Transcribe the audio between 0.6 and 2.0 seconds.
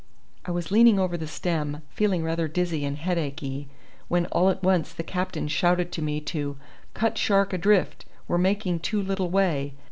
leaning over the stem,